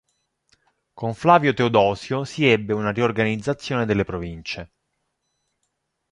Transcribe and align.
Con 0.95 1.13
Flavio 1.13 1.53
Teodosio 1.53 2.23
si 2.23 2.43
ebbe 2.47 2.73
una 2.73 2.89
riorganizzazione 2.89 3.85
delle 3.85 4.03
province. 4.03 4.71